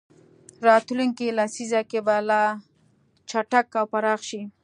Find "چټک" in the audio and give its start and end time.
3.29-3.67